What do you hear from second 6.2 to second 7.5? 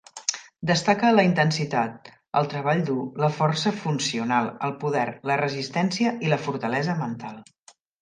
i la fortalesa mental.